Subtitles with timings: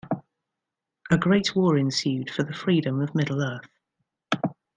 [1.11, 3.69] A great war ensued for the freedom of Middle-earth.